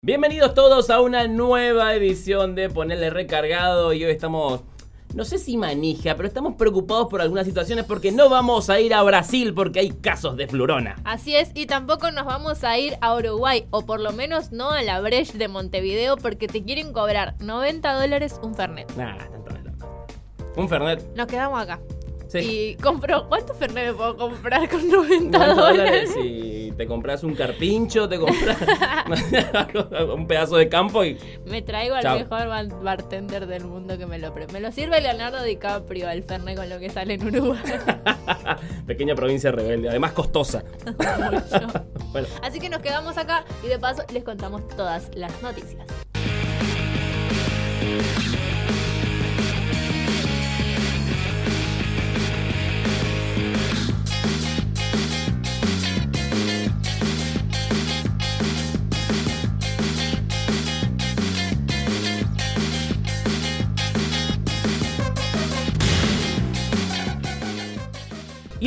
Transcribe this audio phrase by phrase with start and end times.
[0.00, 4.62] Bienvenidos todos a una nueva edición de Ponerle Recargado y hoy estamos,
[5.12, 8.94] no sé si manija, pero estamos preocupados por algunas situaciones porque no vamos a ir
[8.94, 10.94] a Brasil porque hay casos de flurona.
[11.02, 14.70] Así es, y tampoco nos vamos a ir a Uruguay, o por lo menos no
[14.70, 18.94] a la Breche de Montevideo porque te quieren cobrar 90 dólares un Fernet.
[18.96, 20.06] Nah, tanto de loco.
[20.54, 21.04] Un Fernet.
[21.16, 21.80] Nos quedamos acá.
[22.28, 22.38] Sí.
[22.38, 26.10] Y compro, ¿cuántos Fernet me puedo comprar con 90, 90 dólares?
[26.22, 28.56] y te compras un carpincho, te compras
[30.14, 32.18] un pedazo de campo y Me traigo al Chao.
[32.18, 36.22] mejor bar- bartender del mundo que me lo pre- Me lo sirve Leonardo DiCaprio el
[36.22, 37.58] Fernet con lo que sale en Uruguay.
[38.86, 40.62] pequeña provincia rebelde, además costosa.
[42.12, 45.86] Bueno, Así que nos quedamos acá y de paso les contamos todas las noticias.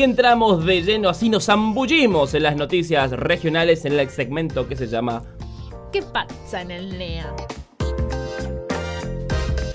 [0.01, 4.75] Y entramos de lleno, así nos zambullimos en las noticias regionales en el segmento que
[4.75, 5.21] se llama
[5.91, 7.31] ¿Qué pasa en el NEA?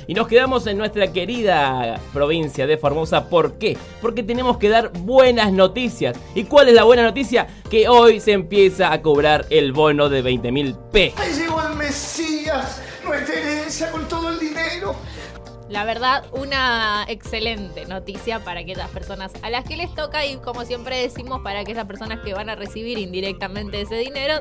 [0.09, 3.29] Y nos quedamos en nuestra querida provincia de Formosa.
[3.29, 3.79] ¿Por qué?
[4.03, 6.17] Porque tenemos que dar buenas noticias.
[6.35, 7.47] ¿Y cuál es la buena noticia?
[7.71, 11.15] Que hoy se empieza a cobrar el bono de 20 mil P.
[11.19, 14.97] Ahí llegó el Mesías, nuestra herencia con todo el dinero.
[15.69, 20.65] La verdad, una excelente noticia para aquellas personas a las que les toca y como
[20.65, 24.41] siempre decimos, para aquellas personas que van a recibir indirectamente ese dinero,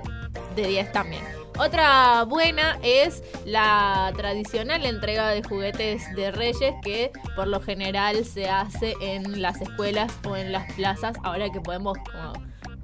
[0.56, 1.24] de 10 también.
[1.58, 8.50] Otra buena es la tradicional entrega de juguetes de reyes que por lo general se
[8.50, 12.34] hace en las escuelas o en las plazas, ahora que podemos como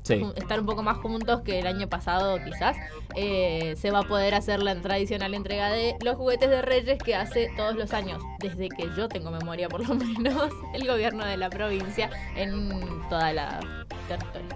[0.04, 0.26] Sí.
[0.36, 2.76] estar un poco más juntos que el año pasado quizás,
[3.16, 7.16] eh, se va a poder hacer la tradicional entrega de los juguetes de Reyes que
[7.16, 11.38] hace todos los años, desde que yo tengo memoria por lo menos, el gobierno de
[11.38, 12.70] la provincia en
[13.09, 13.59] toda la
[14.08, 14.48] territorio.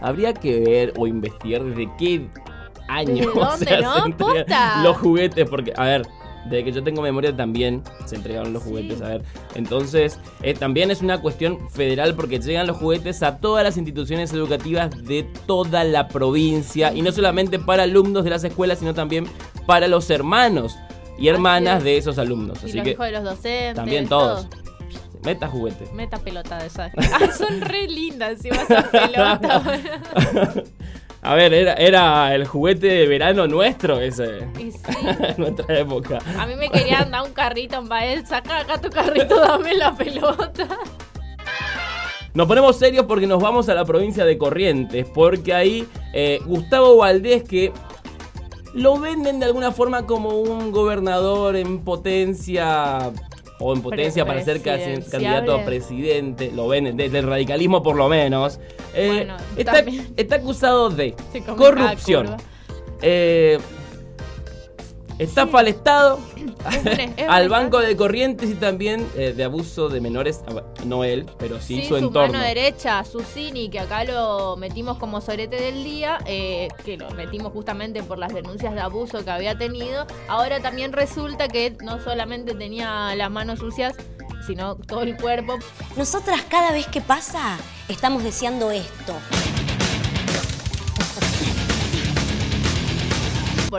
[0.00, 2.28] Habría que ver o investigar desde qué
[2.88, 4.82] año ¿Desde dónde, se no?
[4.82, 5.48] los juguetes.
[5.48, 6.02] Porque, a ver,
[6.48, 9.02] desde que yo tengo memoria también se entregaron los juguetes.
[9.02, 9.22] A ver,
[9.54, 14.32] entonces eh, también es una cuestión federal porque llegan los juguetes a todas las instituciones
[14.32, 16.92] educativas de toda la provincia.
[16.92, 19.26] Y no solamente para alumnos de las escuelas, sino también
[19.66, 20.76] para los hermanos
[21.18, 22.58] y hermanas de esos alumnos.
[22.62, 23.74] Y Así los que hijos de los docentes.
[23.74, 24.42] también todo.
[24.42, 24.46] todos.
[25.24, 25.88] Meta juguete.
[25.92, 26.92] Meta pelota de esas.
[26.96, 29.80] Ay, son re lindas si vas a pelota.
[31.26, 34.46] A ver, era, era el juguete de verano nuestro ese.
[34.60, 34.78] y sí.
[35.36, 36.18] nuestra época.
[36.38, 38.24] A mí me querían dar un carrito en Bael.
[38.24, 40.68] Saca acá tu carrito, dame la pelota.
[42.32, 45.04] Nos ponemos serios porque nos vamos a la provincia de Corrientes.
[45.12, 47.72] Porque ahí eh, Gustavo Valdés, que
[48.72, 53.10] lo venden de alguna forma como un gobernador en potencia.
[53.58, 56.52] O en potencia para ser candidato a presidente.
[56.54, 58.60] Lo venden, desde el radicalismo por lo menos.
[58.94, 59.36] Eh, Bueno,
[60.16, 61.14] está, acusado de
[61.56, 62.36] corrupción.
[63.02, 63.58] Eh,
[65.18, 66.18] estafa al Estado,
[67.16, 67.48] es al.
[67.48, 70.40] Banco de Corrientes y también eh, de abuso de menores.
[70.48, 72.32] Ah, No él, pero sí, Sí, su su, entorno.
[72.34, 77.52] mano derecha, Susini, que acá lo metimos como sorete del día, eh, que lo metimos
[77.52, 80.06] justamente por las denuncias de abuso que había tenido.
[80.28, 83.94] Ahora también resulta que no solamente tenía las manos sucias,
[84.46, 85.58] sino todo el cuerpo.
[85.96, 87.56] Nosotras cada vez que pasa
[87.88, 89.14] estamos deseando esto.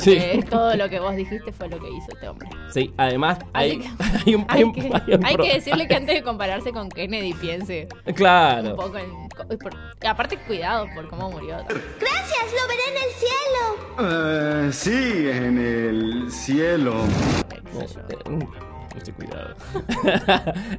[0.03, 0.40] Porque Sí.
[0.50, 2.50] todo lo que vos dijiste fue lo que hizo este hombre.
[2.74, 3.88] Sí, además hay, que
[4.25, 6.24] hay un, hay Hay un- que, hay un hay pro- que decirle que antes de
[6.24, 8.75] compararse con Kennedy piense un Claro.
[8.75, 9.28] poco en...
[9.59, 9.75] por-
[10.08, 11.58] aparte, cuidado por cómo murió.
[11.68, 14.68] Gracias, lo veré en el cielo.
[14.69, 16.94] Eh, sí, en el cielo.
[17.52, 18.44] Eh, mm,
[18.96, 19.56] Mucho cuidado.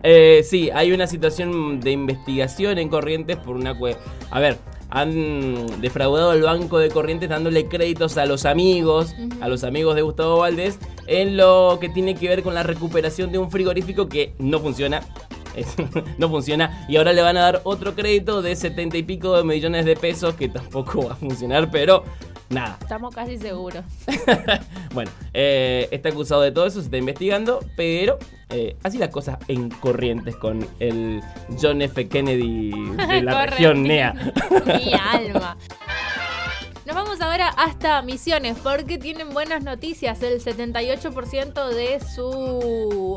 [0.02, 3.96] Eh, sí, hay una situación de investigación en Corrientes por una cue-
[4.30, 4.58] A ver,
[4.90, 10.02] han defraudado al banco de Corrientes dándole créditos a los amigos, a los amigos de
[10.02, 14.32] Gustavo Valdés, en lo que tiene que ver con la recuperación de un frigorífico que
[14.38, 15.02] no funciona.
[16.18, 19.42] No funciona y ahora le van a dar otro crédito de 70 y pico de
[19.42, 22.04] millones de pesos que tampoco va a funcionar, pero
[22.50, 23.84] nada, Estamos casi seguros.
[24.94, 28.18] bueno, eh, está acusado de todo eso, se está investigando, pero
[28.50, 31.22] eh, así las cosas en corrientes con el
[31.60, 32.08] John F.
[32.08, 34.14] Kennedy de la región NEA.
[34.66, 35.56] Mi alma.
[36.88, 40.22] Nos vamos ahora hasta Misiones porque tienen buenas noticias.
[40.22, 42.24] El 78% de su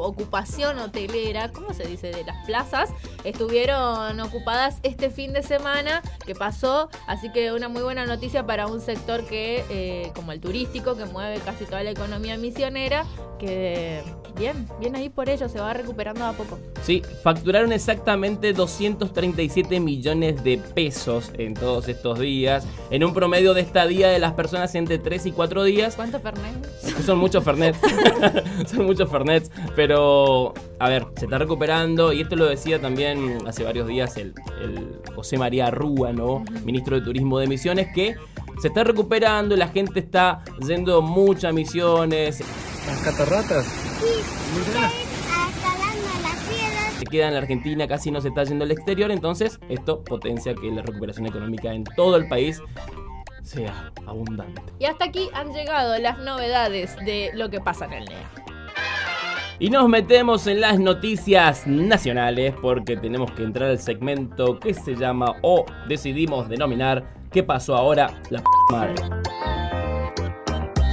[0.04, 2.12] ocupación hotelera, ¿cómo se dice?
[2.12, 2.90] De las plazas,
[3.24, 6.90] estuvieron ocupadas este fin de semana que pasó.
[7.08, 11.06] Así que una muy buena noticia para un sector que, eh, como el turístico, que
[11.06, 13.06] mueve casi toda la economía misionera,
[13.40, 14.04] que
[14.38, 16.60] bien, bien ahí por ello, se va recuperando a poco.
[16.84, 23.61] Sí, facturaron exactamente 237 millones de pesos en todos estos días, en un promedio de
[23.62, 25.96] estadía de las personas entre 3 y 4 días.
[25.96, 26.68] ¿Cuánto Fernet?
[27.06, 27.76] Son muchos Fernet,
[28.68, 33.64] son muchos Fernets, pero a ver, se está recuperando y esto lo decía también hace
[33.64, 36.44] varios días el, el José María Rúa, ¿no?
[36.64, 38.16] Ministro de Turismo de Misiones, que
[38.62, 42.44] se está recuperando, la gente está yendo muchas misiones.
[42.86, 43.66] Las catarratas.
[47.00, 50.54] Se queda en la Argentina, casi no se está yendo al exterior, entonces esto potencia
[50.54, 52.62] que la recuperación económica en todo el país
[53.52, 54.62] sea abundante.
[54.80, 58.30] Y hasta aquí han llegado las novedades de lo que pasa en el NEA.
[59.60, 64.96] Y nos metemos en las noticias nacionales porque tenemos que entrar al segmento que se
[64.96, 68.22] llama o decidimos denominar ¿Qué pasó ahora?
[68.30, 68.96] La p madre.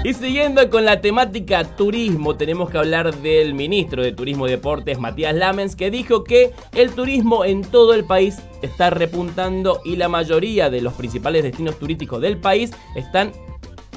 [0.08, 4.99] Y siguiendo con la temática turismo, tenemos que hablar del ministro de Turismo y Deportes,
[4.99, 10.08] Matías Lamens, que dijo que el turismo en todo el país está repuntando y la
[10.08, 13.32] mayoría de los principales destinos turísticos del país están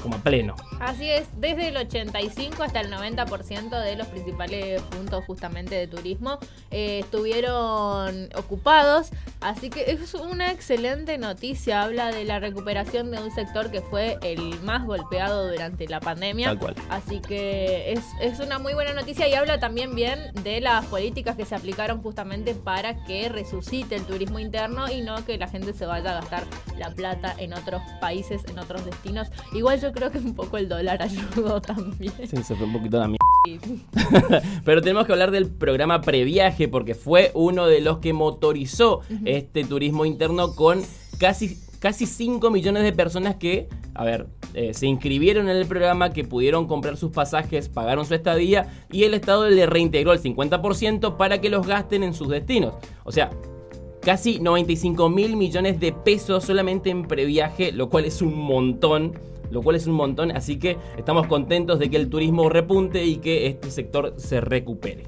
[0.02, 0.54] como a pleno.
[0.82, 6.40] Así es, desde el 85 hasta el 90% de los principales puntos justamente de turismo
[6.72, 13.30] eh, estuvieron ocupados, así que es una excelente noticia, habla de la recuperación de un
[13.30, 16.48] sector que fue el más golpeado durante la pandemia.
[16.48, 16.74] Tal cual.
[16.90, 21.36] Así que es, es una muy buena noticia y habla también bien de las políticas
[21.36, 25.74] que se aplicaron justamente para que resucite el turismo interno y no que la gente
[25.74, 26.42] se vaya a gastar
[26.76, 29.28] la plata en otros países, en otros destinos.
[29.52, 32.12] Igual yo creo que un poco el dólar ayudó también.
[32.26, 33.22] Sí, se fue un poquito la mierda.
[34.64, 39.64] Pero tenemos que hablar del programa Previaje porque fue uno de los que motorizó este
[39.64, 40.82] turismo interno con
[41.18, 46.10] casi, casi 5 millones de personas que, a ver, eh, se inscribieron en el programa,
[46.10, 51.16] que pudieron comprar sus pasajes, pagaron su estadía y el Estado le reintegró el 50%
[51.16, 52.74] para que los gasten en sus destinos.
[53.04, 53.30] O sea,
[54.02, 59.18] casi 95 mil millones de pesos solamente en previaje, lo cual es un montón
[59.52, 63.16] lo cual es un montón, así que estamos contentos de que el turismo repunte y
[63.16, 65.04] que este sector se recupere.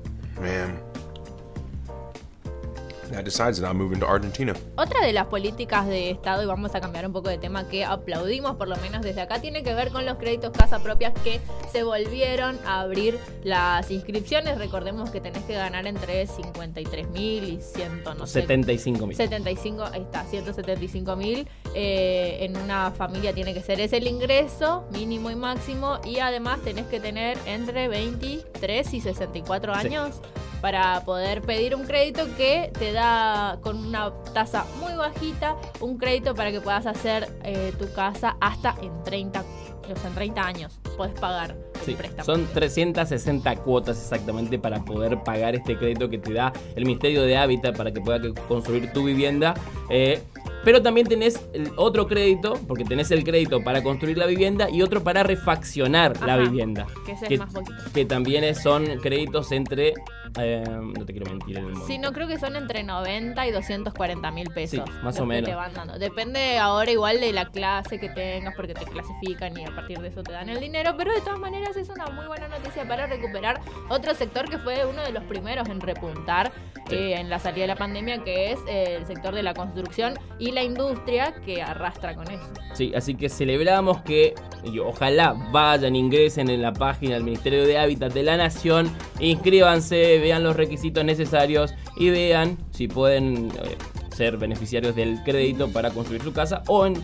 [4.76, 7.84] Otra de las políticas de Estado, y vamos a cambiar un poco de tema, que
[7.84, 11.40] aplaudimos por lo menos desde acá, tiene que ver con los créditos casa propias que
[11.72, 14.58] se volvieron a abrir las inscripciones.
[14.58, 18.42] Recordemos que tenés que ganar entre 53 mil y 100, no sé.
[18.42, 19.16] 75 mil.
[19.16, 21.48] 75, ahí está, 175 mil.
[21.74, 25.98] Eh, en una familia tiene que ser ese el ingreso mínimo y máximo.
[26.04, 30.20] Y además tenés que tener entre 23 y 64 Sí.
[30.64, 36.34] Para poder pedir un crédito que te da con una tasa muy bajita un crédito
[36.34, 40.80] para que puedas hacer eh, tu casa hasta en 30, o sea, en 30 años.
[40.96, 42.24] Puedes pagar el Sí, préstamo.
[42.24, 47.36] son 360 cuotas exactamente para poder pagar este crédito que te da el Ministerio de
[47.36, 49.52] Hábitat para que puedas construir tu vivienda.
[49.90, 50.22] Eh,
[50.64, 54.82] pero también tenés el otro crédito, porque tenés el crédito para construir la vivienda y
[54.82, 56.86] otro para refaccionar la Ajá, vivienda.
[57.06, 57.52] que ese es más
[57.92, 59.94] que también es- son créditos entre...
[60.38, 61.86] eh, no te quiero mentir en el monto.
[61.86, 64.82] Sí, no creo que son entre 90 y 240 mil pesos.
[64.84, 65.48] Sí, más o que menos.
[65.48, 65.98] te van dando.
[65.98, 70.08] Depende ahora igual de la clase que tengas, porque te clasifican y a partir de
[70.08, 70.94] eso te dan el dinero.
[70.96, 74.84] Pero de todas maneras es una muy buena noticia para recuperar otro sector que fue
[74.86, 76.52] uno de los primeros en repuntar
[76.88, 76.96] Sí.
[76.96, 80.50] eh, en la salida de la pandemia, que es el sector de la construcción y
[80.54, 82.44] la industria que arrastra con eso.
[82.74, 87.78] Sí, así que celebramos que y ojalá vayan, ingresen en la página del Ministerio de
[87.78, 93.76] Hábitat de la Nación, inscríbanse, vean los requisitos necesarios y vean si pueden eh,
[94.14, 96.96] ser beneficiarios del crédito para construir su casa o en,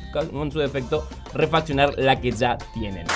[0.51, 3.07] su defecto refaccionar la que ya tienen.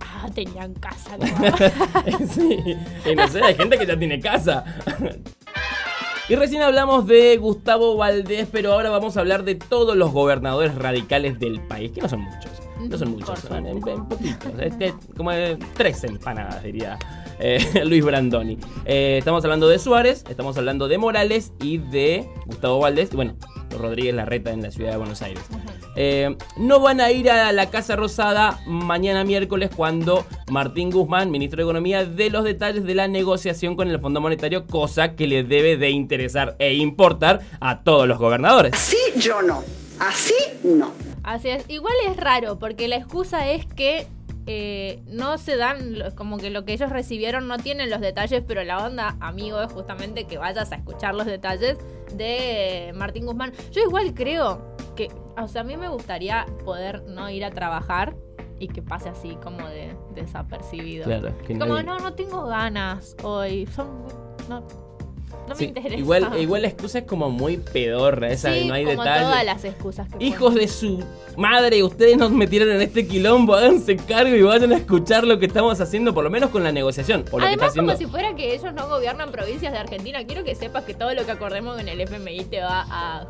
[0.00, 1.16] Ah, tenían casa.
[1.16, 1.26] ¿no?
[2.28, 2.76] sí,
[3.10, 4.64] y no sé, hay gente que ya tiene casa.
[6.30, 10.76] Y recién hablamos de Gustavo Valdés, pero ahora vamos a hablar de todos los gobernadores
[10.76, 12.52] radicales del país, que no son muchos.
[12.88, 14.52] No son muchos, son en, en poquitos.
[14.60, 16.96] Este, como de tres empanadas, diría
[17.40, 18.58] eh, Luis Brandoni.
[18.84, 23.12] Eh, estamos hablando de Suárez, estamos hablando de Morales y de Gustavo Valdés.
[23.12, 23.34] Y bueno,
[23.76, 25.42] Rodríguez Larreta en la ciudad de Buenos Aires.
[25.96, 31.58] Eh, no van a ir a la Casa Rosada mañana miércoles cuando Martín Guzmán, ministro
[31.58, 35.42] de Economía, dé los detalles de la negociación con el Fondo Monetario, cosa que le
[35.42, 38.78] debe de interesar e importar a todos los gobernadores.
[38.78, 39.62] Sí, yo no.
[39.98, 40.92] Así no.
[41.22, 41.64] Así es.
[41.68, 44.06] Igual es raro, porque la excusa es que
[44.46, 48.64] eh, no se dan, como que lo que ellos recibieron no tienen los detalles, pero
[48.64, 51.76] la onda, amigo, es justamente que vayas a escuchar los detalles
[52.14, 53.52] de Martín Guzmán.
[53.70, 54.69] Yo igual creo
[55.08, 58.14] que, o sea, a mí me gustaría poder no ir a trabajar
[58.58, 61.04] y que pase así como de desapercibido.
[61.04, 63.66] Claro, que como, nadie- no, no tengo ganas hoy.
[63.74, 63.86] Son,
[64.48, 64.60] no,
[65.48, 65.96] no me interesa.
[65.96, 69.22] igual, igual la excusa es como muy pedorra, esa Sí, no hay como detalles.
[69.26, 71.02] todas las excusas que Hijos de su
[71.38, 75.46] madre, ustedes nos metieron en este quilombo, háganse cargo y vayan a escuchar lo que
[75.46, 77.24] estamos haciendo, por lo menos con la negociación.
[77.32, 77.92] O lo que está Además, haciendo.
[77.94, 81.14] como si fuera que ellos no gobiernan provincias de Argentina, quiero que sepas que todo
[81.14, 83.26] lo que acordemos en el FMI te va a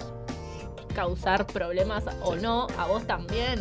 [0.90, 3.60] causar problemas o no, a vos también.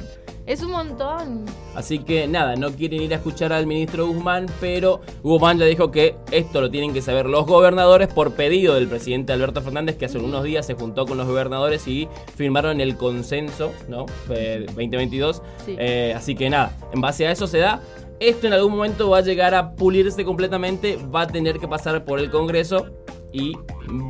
[0.50, 1.46] Es un montón.
[1.76, 5.92] Así que nada, no quieren ir a escuchar al ministro Guzmán, pero Guzmán ya dijo
[5.92, 10.06] que esto lo tienen que saber los gobernadores por pedido del presidente Alberto Fernández, que
[10.06, 14.08] hace unos días se juntó con los gobernadores y firmaron el consenso, ¿no?
[14.32, 15.44] Eh, 2022.
[15.64, 15.76] Sí.
[15.78, 17.82] Eh, así que nada, en base a eso se da.
[18.20, 22.04] Esto en algún momento va a llegar a pulirse completamente, va a tener que pasar
[22.04, 22.88] por el Congreso
[23.32, 23.58] y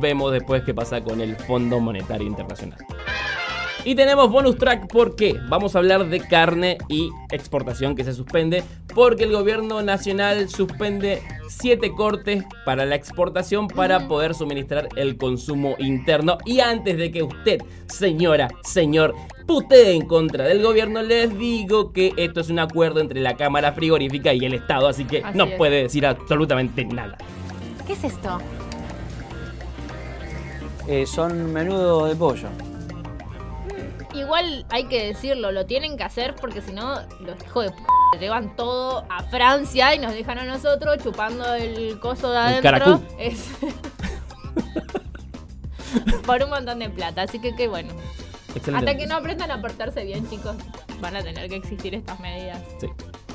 [0.00, 2.78] vemos después qué pasa con el Fondo Monetario Internacional.
[3.82, 8.62] Y tenemos bonus track porque vamos a hablar de carne y exportación que se suspende
[8.94, 15.76] porque el gobierno nacional suspende siete cortes para la exportación para poder suministrar el consumo
[15.78, 16.36] interno.
[16.44, 19.14] Y antes de que usted, señora, señor,
[19.46, 23.72] putee en contra del gobierno, les digo que esto es un acuerdo entre la Cámara
[23.72, 25.56] Frigorífica y el Estado, así que Así no es.
[25.56, 27.16] puede decir absolutamente nada.
[27.86, 28.38] ¿Qué es esto?
[30.92, 32.48] Eh, son menudo de pollo.
[34.12, 37.76] Igual hay que decirlo, lo tienen que hacer porque si no, los hijos de p
[38.18, 42.62] llevan todo a Francia y nos dejan a nosotros chupando el coso de El adentro.
[42.72, 43.00] caracú.
[43.18, 43.50] Es-
[46.26, 47.92] Por un montón de plata, así que qué bueno.
[48.54, 48.90] Excelente.
[48.90, 50.56] Hasta que no aprendan a portarse bien, chicos,
[51.00, 52.58] van a tener que existir estas medidas.
[52.80, 52.88] Sí.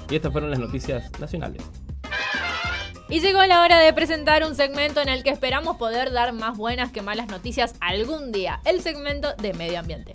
[0.10, 1.62] Y estas fueron las noticias nacionales.
[3.08, 6.58] Y llegó la hora de presentar un segmento en el que esperamos poder dar más
[6.58, 8.62] buenas que malas noticias algún día.
[8.66, 10.14] El segmento de medio ambiente.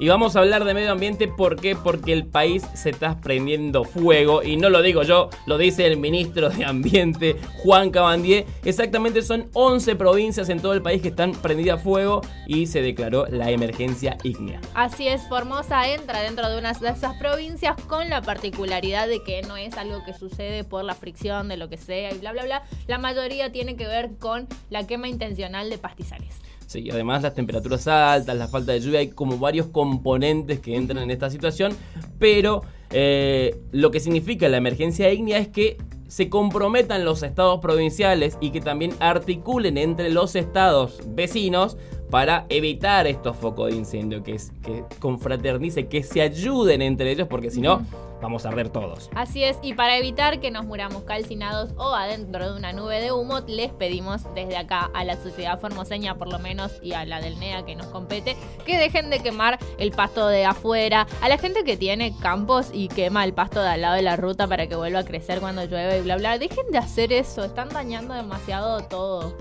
[0.00, 1.76] Y vamos a hablar de medio ambiente, ¿por qué?
[1.76, 5.98] Porque el país se está prendiendo fuego, y no lo digo yo, lo dice el
[5.98, 8.44] ministro de Ambiente, Juan Cabandier.
[8.64, 12.82] Exactamente son 11 provincias en todo el país que están prendidas a fuego y se
[12.82, 14.60] declaró la emergencia ígnea.
[14.74, 19.42] Así es, Formosa entra dentro de una de esas provincias con la particularidad de que
[19.42, 22.44] no es algo que sucede por la fricción de lo que sea y bla, bla,
[22.44, 22.62] bla.
[22.88, 26.40] La mayoría tiene que ver con la quema intencional de pastizales.
[26.66, 31.02] Sí, además las temperaturas altas, la falta de lluvia, hay como varios componentes que entran
[31.02, 31.72] en esta situación,
[32.18, 35.76] pero eh, lo que significa la emergencia ígnea es que
[36.08, 41.76] se comprometan los estados provinciales y que también articulen entre los estados vecinos
[42.14, 47.26] para evitar estos focos de incendio, que, es, que confraternice, que se ayuden entre ellos,
[47.26, 47.84] porque si no,
[48.22, 49.10] vamos a arder todos.
[49.16, 53.10] Así es, y para evitar que nos muramos calcinados o adentro de una nube de
[53.10, 57.20] humo, les pedimos desde acá a la sociedad formoseña, por lo menos, y a la
[57.20, 61.08] del NEA que nos compete, que dejen de quemar el pasto de afuera.
[61.20, 64.14] A la gente que tiene campos y quema el pasto de al lado de la
[64.14, 66.38] ruta para que vuelva a crecer cuando llueve y bla, bla.
[66.38, 69.34] Dejen de hacer eso, están dañando demasiado todo.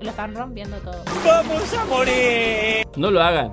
[0.00, 1.02] Lo están rompiendo todo.
[2.96, 3.50] No lo hagan.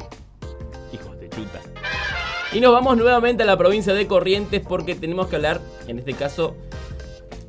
[0.92, 1.62] Hijos de chuta.
[2.54, 6.14] Y nos vamos nuevamente a la provincia de Corrientes porque tenemos que hablar, en este
[6.14, 6.56] caso,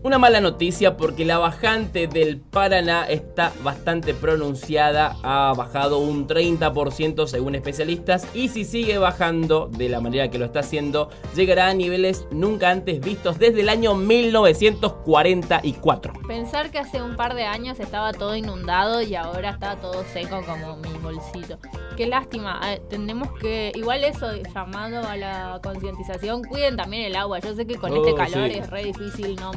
[0.06, 7.26] una mala noticia porque la bajante del Paraná está bastante pronunciada, ha bajado un 30%
[7.26, 11.74] según especialistas y si sigue bajando de la manera que lo está haciendo, llegará a
[11.74, 16.12] niveles nunca antes vistos desde el año 1944.
[16.28, 20.40] Pensar que hace un par de años estaba todo inundado y ahora está todo seco
[20.46, 21.58] como mi bolsito.
[21.96, 22.60] Qué lástima.
[22.66, 27.38] Eh, tenemos que, igual eso, llamado a la concientización, cuiden también el agua.
[27.40, 28.58] Yo sé que con Oh, este calor sí.
[28.58, 29.52] es re difícil no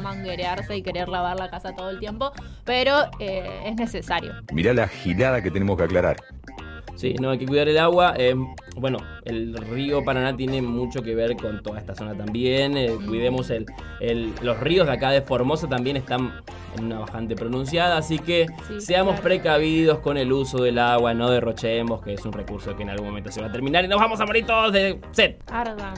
[0.74, 2.32] y querer lavar la casa todo el tiempo,
[2.64, 4.32] pero eh, es necesario.
[4.52, 6.16] Mirá la gilada que tenemos que aclarar.
[6.96, 8.12] Sí, no hay que cuidar el agua.
[8.18, 8.34] eh,
[8.76, 12.76] bueno, el río Paraná tiene mucho que ver con toda esta zona también.
[12.76, 13.64] eh, cuidemos el,
[14.00, 16.42] el- los ríos de acá de Formosa también están
[16.76, 19.22] en una bajante pronunciada, así que Sí, seamos claro.
[19.24, 23.06] precavidos con el uso del agua, no derrochemos, que es un recurso que en algún
[23.08, 25.36] momento se va a terminar y nos vamos a morir todos de sed.
[25.50, 25.94] Ardan.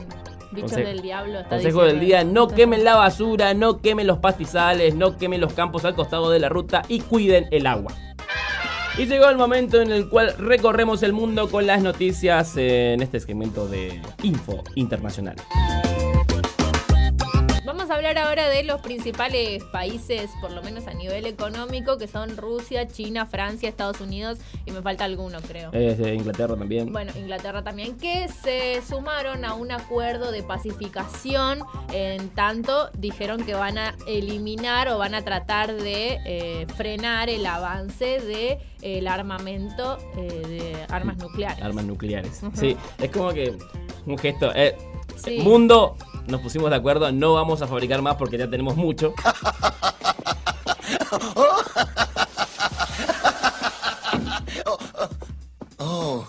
[0.60, 1.38] Consejo- del diablo.
[1.40, 5.52] está Consejo del día, no quemen la basura, no quemen los pastizales, no quemen los
[5.54, 7.92] campos al costado de la ruta y cuiden el agua.
[8.98, 13.20] Y llegó el momento en el cual recorremos el mundo con las noticias en este
[13.20, 15.36] segmento de Info Internacional.
[17.92, 22.38] A hablar ahora de los principales países, por lo menos a nivel económico, que son
[22.38, 25.70] Rusia, China, Francia, Estados Unidos y me falta alguno, creo.
[25.72, 26.90] Es de Inglaterra también.
[26.90, 31.64] Bueno, Inglaterra también, que se sumaron a un acuerdo de pacificación.
[31.92, 37.44] En tanto, dijeron que van a eliminar o van a tratar de eh, frenar el
[37.44, 41.62] avance de el armamento eh, de armas nucleares.
[41.62, 42.40] Armas nucleares.
[42.54, 43.54] Sí, es como que
[44.06, 44.50] un gesto.
[44.54, 44.74] eh,
[45.16, 45.38] Sí.
[45.40, 45.96] Mundo,
[46.26, 49.14] nos pusimos de acuerdo, no vamos a fabricar más porque ya tenemos mucho.
[55.78, 56.24] Oh,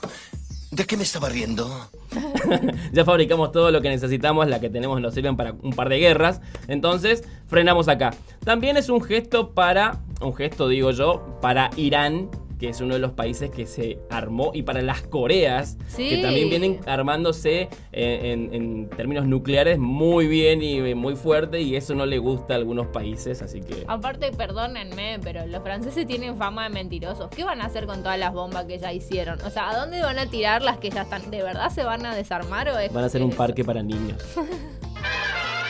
[0.72, 1.90] ¿de qué me estaba riendo?
[2.92, 6.00] ya fabricamos todo lo que necesitamos, la que tenemos nos sirven para un par de
[6.00, 6.42] guerras.
[6.68, 8.12] Entonces, frenamos acá.
[8.44, 12.30] También es un gesto para, un gesto digo yo, para Irán,
[12.64, 16.12] que es uno de los países que se armó, y para las Coreas, Sí.
[16.12, 21.76] que también vienen armándose eh, en, en términos nucleares muy bien y muy fuerte, y
[21.76, 23.84] eso no le gusta a algunos países, así que...
[23.86, 27.30] Aparte, perdónenme, pero los franceses tienen fama de mentirosos.
[27.32, 29.42] ¿Qué van a hacer con todas las bombas que ya hicieron?
[29.42, 31.30] O sea, ¿a dónde van a tirar las que ya están?
[31.32, 34.24] ¿De verdad se van a desarmar o es Van a hacer un parque para niños.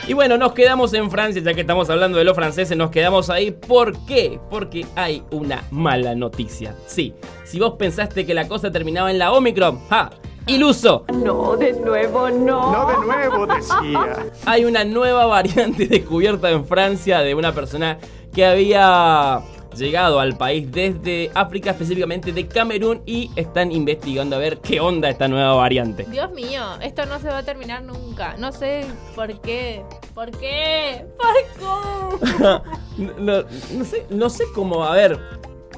[0.06, 3.30] Y bueno, nos quedamos en Francia, ya que estamos hablando de los franceses, nos quedamos
[3.30, 3.52] ahí.
[3.52, 4.38] ¿Por qué?
[4.50, 6.76] Porque hay una mala noticia.
[6.86, 10.10] Sí, si vos pensaste que la cosa terminaba en la Omicron, ¡ja!
[10.46, 11.06] ¡Iluso!
[11.10, 14.26] No de nuevo, decía.
[14.44, 17.98] Hay una nueva variante descubierta en Francia de una persona
[18.30, 19.40] que había
[19.78, 25.08] llegado al país desde África, específicamente de Camerún, y están investigando a ver qué onda
[25.08, 26.04] esta nueva variante.
[26.04, 28.36] Dios mío, esto no se va a terminar nunca.
[28.38, 29.82] No sé por qué.
[30.14, 31.04] ¿Por qué?
[31.16, 32.62] ¿Por qué?
[33.18, 35.18] no, no sé, no sé cómo, a ver,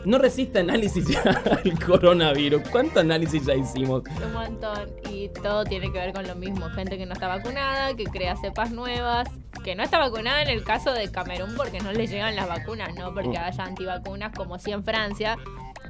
[0.06, 1.22] no resiste análisis ya
[1.64, 2.62] el coronavirus.
[2.70, 4.04] ¿Cuánto análisis ya hicimos?
[4.24, 4.88] Un montón.
[5.10, 6.70] Y todo tiene que ver con lo mismo.
[6.70, 9.28] Gente que no está vacunada, que crea cepas nuevas,
[9.64, 12.94] que no está vacunada en el caso de Camerún porque no le llegan las vacunas,
[12.94, 15.36] no porque haya antivacunas como sí en Francia,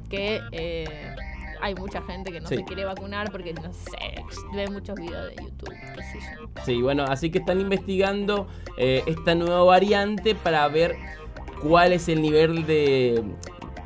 [0.09, 1.15] que eh,
[1.61, 2.55] hay mucha gente que no Sí.
[2.57, 4.23] se quiere vacunar porque, no sé,
[4.55, 6.49] ve muchos videos de YouTube, qué sé yo.
[6.65, 8.47] Sí, bueno, así que están investigando
[8.77, 10.95] eh, esta nueva variante para ver
[11.61, 13.23] cuál es el nivel de,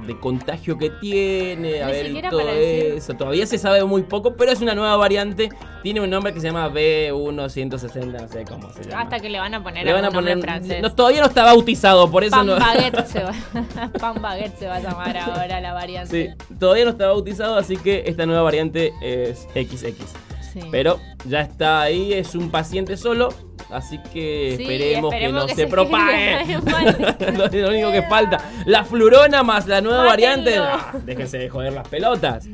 [0.06, 3.14] de contagio que tiene, a Ni ver todo eso.
[3.14, 5.50] Todavía se sabe muy poco, pero es una nueva variante.
[5.84, 9.02] Tiene un nombre que se llama B1160, no sé cómo se llama.
[9.02, 10.46] Hasta que le van a poner Le van a algún nombre poner.
[10.46, 10.82] francés.
[10.82, 12.56] no, todavía no está bautizado, por eso Pan no.
[12.60, 13.34] baguette se va.
[14.00, 16.36] Pan baguette se va a llamar ahora la variante.
[16.38, 19.94] Sí, todavía no está bautizado, así que esta nueva variante es XX.
[20.54, 20.60] Sí.
[20.70, 23.30] Pero ya está ahí, es un paciente solo,
[23.72, 26.58] así que Sí, esperemos, que no que se, se propague.
[27.38, 28.38] lo, lo único que falta.
[28.66, 30.10] La flurona más la nueva Mátenlo.
[30.10, 30.58] variante.
[30.58, 32.48] Ah, déjense de joder las pelotas.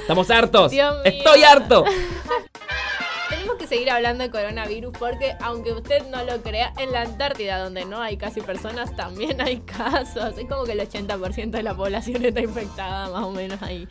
[0.00, 0.70] Estamos hartos.
[0.72, 1.02] Dios mío.
[1.04, 1.84] Estoy harto.
[3.28, 7.58] Tenemos que seguir hablando de coronavirus porque, aunque usted no lo crea, en la Antártida,
[7.58, 10.38] donde no hay casi personas, también hay casos.
[10.38, 13.88] Es como que el 80% de la población está infectada, más o menos ahí.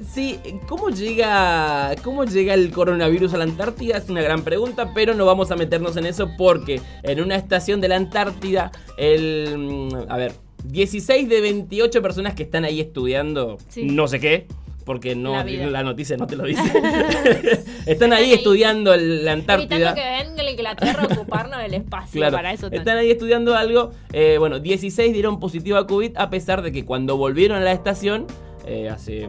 [0.00, 3.96] Sí, ¿cómo llega, ¿cómo llega el coronavirus a la Antártida?
[3.98, 7.80] Es una gran pregunta, pero no vamos a meternos en eso porque en una estación
[7.80, 9.56] de la Antártida, el.
[9.58, 10.32] mm, A ver,
[10.64, 13.84] 16 de 28 personas que están ahí estudiando Sí.
[13.86, 14.46] no sé qué.
[14.84, 16.62] Porque no, La noticia no te lo dice.
[17.86, 19.94] están ahí estudiando el- la Antártida.
[19.94, 22.18] Que venga la Inglaterra a ocuparnos del espacio.
[22.20, 22.78] Claro, Para eso están.
[22.78, 23.90] están ahí estudiando algo.
[24.14, 27.72] Eh, bueno, 16 dieron positivo a COVID a pesar de que cuando volvieron a la
[27.72, 28.26] estación,
[28.66, 29.28] eh, hace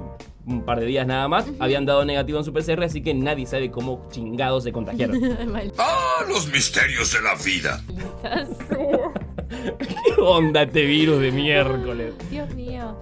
[0.50, 3.46] un par de días nada más, habían dado negativo en su PCR, así que nadie
[3.46, 5.20] sabe cómo chingados se contagiaron.
[5.78, 7.82] ¡Ah, los misterios de la vida!
[9.80, 12.14] ¿Qué onda este virus de miércoles?
[12.30, 12.98] Dios mío.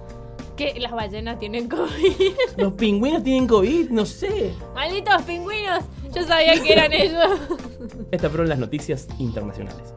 [0.56, 2.32] Que las ballenas tienen COVID.
[2.56, 4.52] Los pingüinos tienen COVID, no sé.
[4.74, 5.84] Malditos pingüinos.
[6.12, 7.28] Yo sabía que eran ellos.
[8.10, 9.94] Estas fueron las noticias internacionales.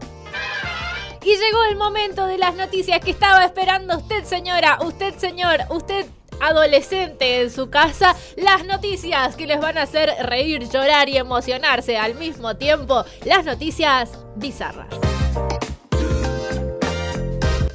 [1.24, 6.06] Y llegó el momento de las noticias que estaba esperando usted, señora, usted, señor, usted
[6.42, 11.98] adolescente en su casa, las noticias que les van a hacer reír, llorar y emocionarse
[11.98, 14.88] al mismo tiempo, las noticias bizarras.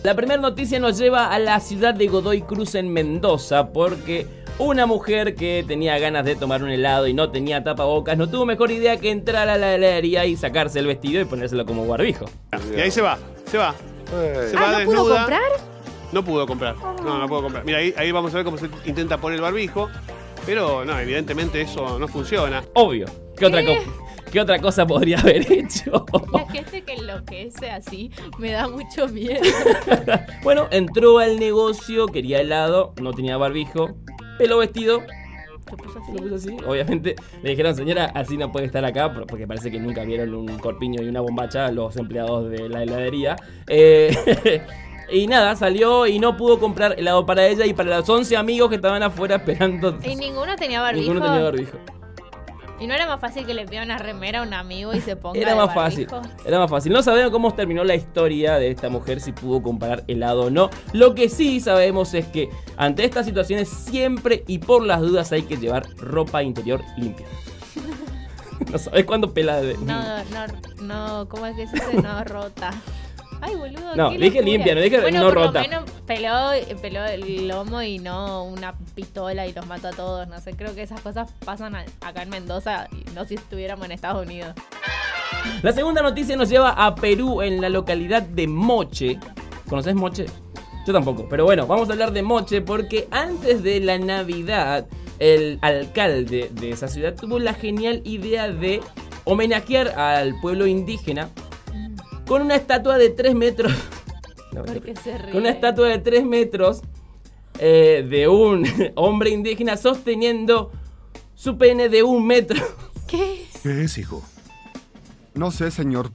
[0.03, 4.27] La primera noticia nos lleva a la ciudad de Godoy Cruz en Mendoza porque
[4.59, 8.47] una mujer que tenía ganas de tomar un helado y no tenía tapabocas no tuvo
[8.47, 12.27] mejor idea que entrar a la heladería y sacarse el vestido y ponérselo como barbijo.
[12.75, 13.19] Y ahí se va,
[13.51, 13.75] se va.
[14.09, 15.43] Se va Ah, ¿no pudo comprar?
[16.13, 16.77] No pudo comprar.
[17.05, 17.65] No, no pudo comprar.
[17.65, 19.89] Mira, ahí, ahí vamos a ver cómo se intenta poner el barbijo.
[20.45, 22.63] Pero no, evidentemente eso no funciona.
[22.75, 23.07] Obvio.
[23.37, 23.77] ¿Qué otra, ¿Qué?
[23.85, 26.05] co- ¿Qué otra cosa podría haber hecho?
[26.33, 29.41] La gente que enloquece así me da mucho miedo.
[30.43, 33.97] bueno, entró al negocio, quería helado, no tenía barbijo,
[34.39, 35.03] pelo vestido
[35.69, 36.07] Se puso así.
[36.07, 36.57] Se lo puso así.
[36.67, 40.33] Obviamente le dijeron, señora, así no puede estar acá, por- porque parece que nunca vieron
[40.35, 43.37] un corpiño y una bombacha los empleados de la heladería.
[43.67, 44.63] Eh,
[45.11, 48.69] y nada, salió y no pudo comprar helado para ella y para los 11 amigos
[48.69, 49.99] que estaban afuera esperando.
[50.03, 51.13] Y ninguno tenía barbijo.
[51.13, 51.79] Ninguno tenía barbijo.
[52.79, 55.17] Y no era más fácil que le pida una remera a un amigo y se
[55.17, 56.07] ponga Era de más fácil.
[56.45, 56.93] Era más fácil.
[56.93, 60.69] No sabemos cómo terminó la historia de esta mujer, si pudo comprar helado o no.
[60.93, 65.43] Lo que sí sabemos es que ante estas situaciones siempre y por las dudas hay
[65.43, 67.27] que llevar ropa interior limpia.
[68.71, 69.75] no sabes cuándo pela de...
[69.79, 70.47] No, no,
[70.83, 72.03] no, ¿cómo es que se dice?
[72.03, 72.73] No, rota.
[73.41, 73.97] Ay, boludo.
[73.97, 75.63] No, dije limpia, no dije bueno, no por rota.
[75.63, 80.29] Lo menos peló, peló el lomo y no una pistola y los mató a todos.
[80.29, 84.25] No sé, creo que esas cosas pasan acá en Mendoza no si estuviéramos en Estados
[84.27, 84.55] Unidos.
[85.63, 89.19] La segunda noticia nos lleva a Perú, en la localidad de Moche.
[89.69, 90.27] ¿Conoces Moche?
[90.87, 94.87] Yo tampoco, pero bueno, vamos a hablar de Moche porque antes de la Navidad,
[95.19, 98.81] el alcalde de esa ciudad tuvo la genial idea de
[99.25, 101.31] homenajear al pueblo indígena
[102.27, 103.73] con una estatua de 3 metros.
[104.53, 105.33] No, Porque se ríe.
[105.33, 106.81] con una estatua de 3 metros
[107.59, 110.73] eh, de un hombre indígena sosteniendo
[111.35, 112.63] su pene de un metro.
[113.07, 113.47] ¿Qué?
[113.63, 114.23] ¿Qué es, hijo?
[115.35, 116.11] No sé, señor.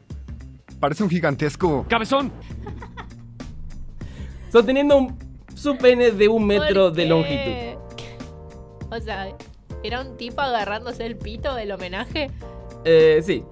[0.80, 1.86] Parece un gigantesco.
[1.88, 2.32] ¡Cabezón!
[4.52, 5.17] Sosteniendo un-
[5.56, 7.80] su pene de un metro ¿Por de longitud.
[8.89, 9.28] O sea,
[9.84, 12.32] ¿era un tipo agarrándose el pito del homenaje?
[12.84, 13.43] Eh, sí.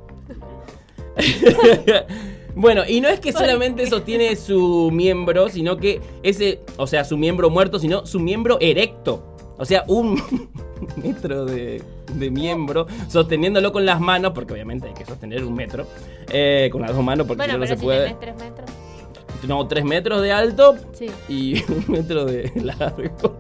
[2.56, 7.04] bueno, y no es que ¿Por solamente sostiene su miembro, sino que ese, o sea,
[7.06, 9.36] su miembro muerto, sino su miembro erecto.
[9.58, 10.22] O sea, un
[10.96, 11.82] metro de,
[12.14, 15.86] de miembro sosteniéndolo con las manos, porque obviamente hay que sostener un metro,
[16.30, 18.04] eh, con las dos manos, porque Bueno, si no, no se si puede.
[18.06, 18.70] tenés tres metros.
[19.48, 21.08] No, tres metros de alto Sí.
[21.30, 23.40] y un metro de largo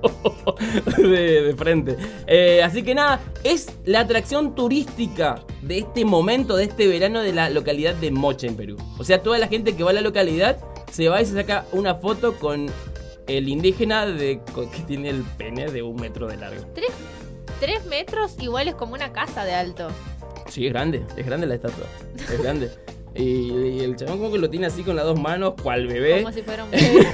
[0.98, 1.98] de, de frente.
[2.28, 7.34] Eh, así que nada, es la atracción turística de este momento, de este verano de
[7.34, 8.78] la localidad de Moche en Perú.
[8.98, 10.58] O sea, toda la gente que va a la localidad
[10.92, 12.68] se va y se saca una foto con
[13.28, 16.64] el indígena de, que tiene el pene de un metro de largo.
[16.74, 16.90] ¿Tres,
[17.60, 19.90] tres metros igual es como una casa de alto.
[20.48, 21.86] Sí, es grande, es grande la estatua.
[22.18, 22.72] Es grande.
[23.15, 26.22] Y, y el chabón como que lo tiene así con las dos manos, cual bebé.
[26.24, 27.08] Como si fuera un bebé.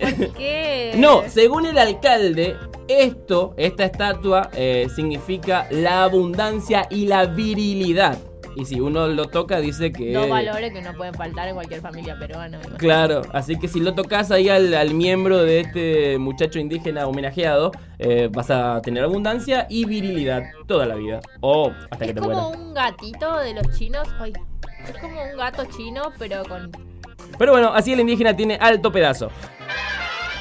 [0.16, 0.92] ¿Por qué?
[0.96, 2.56] No, según el alcalde,
[2.88, 8.18] esto, esta estatua, eh, significa la abundancia y la virilidad.
[8.56, 10.12] Y si uno lo toca, dice que.
[10.12, 12.60] Dos valores que no pueden faltar en cualquier familia peruana.
[12.76, 17.72] Claro, así que si lo tocas ahí al, al miembro de este muchacho indígena homenajeado,
[17.98, 21.20] eh, vas a tener abundancia y virilidad toda la vida.
[21.40, 22.56] O hasta que Es te como mueras.
[22.60, 24.06] un gatito de los chinos.
[24.20, 24.32] Ay,
[24.88, 26.70] es como un gato chino, pero con.
[27.38, 29.30] Pero bueno, así el indígena tiene alto pedazo.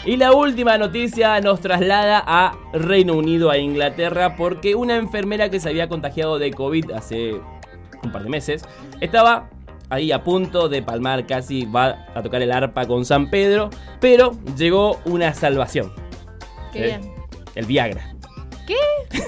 [0.06, 5.62] Y la última noticia nos traslada a Reino Unido, a Inglaterra, porque una enfermera que
[5.62, 7.39] se había contagiado de COVID hace
[8.03, 8.65] un par de meses
[8.99, 9.49] estaba
[9.89, 13.69] ahí a punto de palmar, casi va a tocar el arpa con San Pedro,
[14.01, 15.93] pero llegó una salvación.
[16.73, 17.13] Qué bien.
[17.56, 18.13] El Viagra.
[18.67, 18.75] ¿Qué?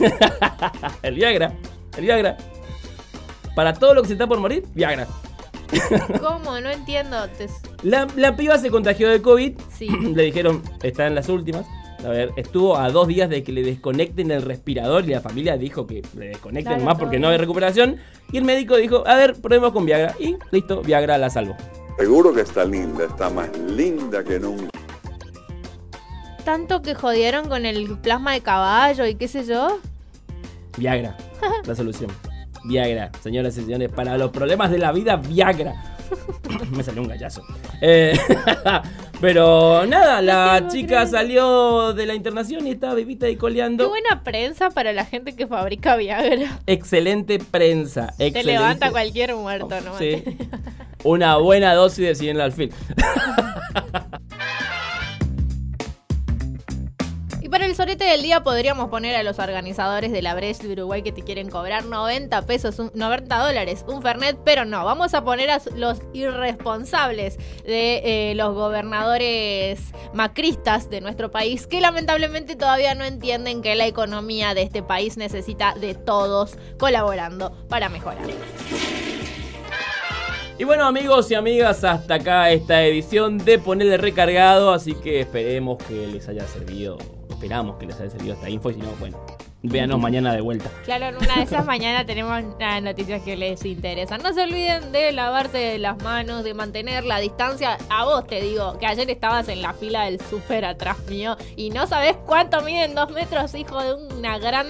[1.03, 1.53] el Viagra.
[1.95, 2.37] El Viagra.
[3.55, 5.07] Para todo lo que se está por morir, Viagra.
[6.21, 6.59] ¿Cómo?
[6.59, 7.17] No entiendo.
[7.83, 9.53] La, la piba se contagió de COVID.
[9.73, 9.87] Sí.
[10.13, 11.65] Le dijeron, está en las últimas.
[12.05, 15.57] A ver, estuvo a dos días de que le desconecten el respirador y la familia
[15.57, 17.97] dijo que le desconecten Claro, más porque no hay recuperación.
[18.31, 20.13] Y el médico dijo, a ver, probemos con Viagra.
[20.19, 21.55] Y listo, Viagra la salvó.
[21.97, 24.69] Seguro que está linda, está más linda que nunca.
[26.43, 29.79] Tanto que jodieron con el plasma de caballo y qué sé yo.
[30.77, 31.17] Viagra,
[31.65, 32.11] la solución.
[32.67, 35.95] Viagra, señoras y señores, para los problemas de la vida, Viagra.
[36.71, 37.43] Me salió un gallazo.
[37.81, 38.17] Eh,
[39.21, 43.89] pero nada, la chica salió de la internación y estaba vivita y Qué coleando.
[43.89, 46.59] buena prensa para la gente que fabrica Viagra.
[46.67, 48.13] Excelente prensa.
[48.17, 48.51] Te Excelente.
[48.53, 49.97] levanta cualquier muerto, ¿no?
[49.97, 50.23] Sí.
[51.03, 52.71] Una buena dosis de 100 alfil.
[57.65, 61.11] El sorete del día podríamos poner a los organizadores de la Breche de Uruguay que
[61.11, 65.49] te quieren cobrar 90 pesos, un- 90 dólares, un Fernet, pero no, vamos a poner
[65.49, 69.79] a los irresponsables de eh, los gobernadores
[70.13, 75.17] macristas de nuestro país que lamentablemente todavía no entienden que la economía de este país
[75.17, 78.27] necesita de todos colaborando para mejorar.
[80.57, 85.77] Y bueno amigos y amigas, hasta acá esta edición de Ponerle Recargado, así que esperemos
[85.83, 86.97] que les haya servido,
[87.45, 89.23] esperamos que les haya servido esta info y si no, bueno,
[89.61, 90.67] véanos mañana de vuelta.
[90.83, 94.23] Claro, en una de esas mañanas tenemos las noticias que les interesan.
[94.23, 97.77] No se olviden de lavarse las manos, de mantener la distancia.
[97.89, 101.69] A vos te digo que ayer estabas en la fila del súper atrás mío y
[101.69, 104.65] no sabes cuánto miden dos metros, hijo de una gran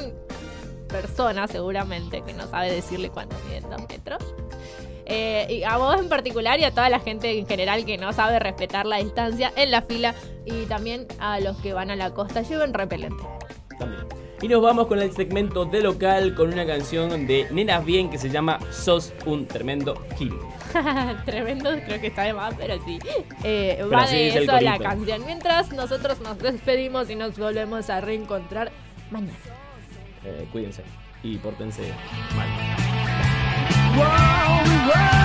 [0.90, 4.22] persona seguramente, que no sabe decirle cuánto miden dos metros.
[5.06, 8.12] Eh, y a vos en particular y a toda la gente en general que no
[8.14, 10.16] sabe respetar la distancia en la fila
[10.46, 13.24] y también a los que van a la costa lleven repelente.
[13.78, 14.06] También.
[14.42, 18.18] Y nos vamos con el segmento de local con una canción de Nenas Bien que
[18.18, 20.34] se llama Sos un tremendo gil.
[21.26, 23.00] Tremendo, creo que está de más, pero sí.
[23.44, 25.26] Eh, Pero va de eso la canción.
[25.26, 28.72] Mientras nosotros nos despedimos y nos volvemos a reencontrar
[29.10, 29.38] mañana.
[30.26, 30.84] Eh, cuídense
[31.24, 31.84] y pórtense
[32.36, 32.75] mal.
[33.96, 35.25] Sos